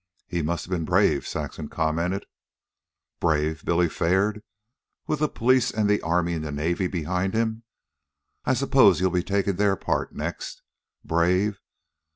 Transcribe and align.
"He 0.27 0.41
must 0.41 0.65
have 0.65 0.71
been 0.71 0.83
brave," 0.83 1.27
Saxon 1.27 1.67
commented. 1.67 2.25
"Brave?" 3.19 3.63
Billy 3.63 3.87
flared. 3.87 4.41
"With 5.05 5.19
the 5.19 5.29
police, 5.29 5.69
an' 5.71 5.85
the 5.85 6.01
army 6.01 6.33
an' 6.33 6.41
navy 6.55 6.87
behind 6.87 7.35
him? 7.35 7.61
I 8.43 8.55
suppose 8.55 8.99
you'll 8.99 9.11
be 9.11 9.21
takin' 9.21 9.57
their 9.57 9.75
part 9.75 10.15
next. 10.15 10.63
Brave? 11.05 11.61